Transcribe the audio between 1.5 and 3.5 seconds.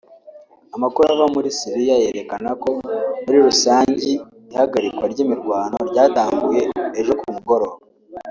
Syria yerekana ko muri